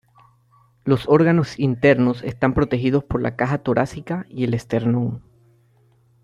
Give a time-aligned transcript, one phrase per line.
[0.83, 5.21] Los órganos internos están protegidos por la caja torácica y el esternón.